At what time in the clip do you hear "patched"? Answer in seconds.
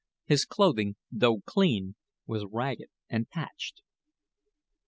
3.29-3.83